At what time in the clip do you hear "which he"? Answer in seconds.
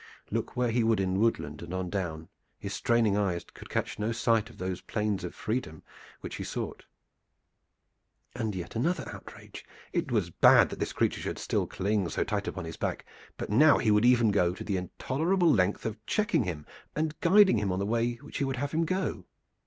6.21-6.43